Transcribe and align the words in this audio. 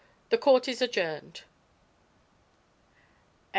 The 0.31 0.37
court 0.39 0.67
is 0.67 0.81
adjourned." 0.81 1.41